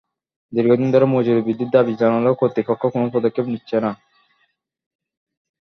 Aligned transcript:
দীর্ঘদিন 0.53 0.89
ধরে 0.91 1.05
মজুরি 1.05 1.41
বৃদ্ধির 1.41 1.69
দাবি 1.69 1.93
জানালেও 1.95 2.39
কর্তৃপক্ষ 2.39 2.83
কোনো 2.93 3.05
পদক্ষেপ 3.13 3.45
নিচ্ছে 3.45 3.77
না। 3.79 3.91